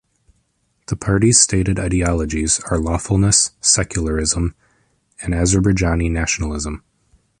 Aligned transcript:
The 0.87 0.95
party's 0.95 1.39
stated 1.39 1.77
ideologies 1.77 2.59
are 2.71 2.79
lawfulness, 2.79 3.51
secularism, 3.61 4.55
and 5.21 5.31
Azerbaijani 5.35 6.09
nationalism. 6.09 6.83